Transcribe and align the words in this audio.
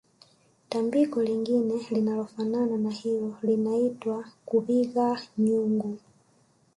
Tambiko 0.69 1.23
lingine 1.23 1.85
linalofanana 1.91 2.77
na 2.77 2.89
hilo 2.91 3.37
liliitwa 3.43 4.25
kubigha 4.45 5.21
nyungu 5.37 5.97